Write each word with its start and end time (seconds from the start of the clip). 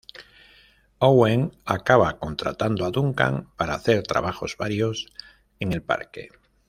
Owen 0.97 1.53
acaba 1.63 2.17
contratando 2.17 2.81
a 2.83 2.89
Duncan 2.89 3.51
para 3.55 3.75
hacer 3.75 4.01
trabajos 4.01 4.57
varios 4.57 5.05
en 5.59 5.73
el 5.73 5.83
parque. 5.83 6.29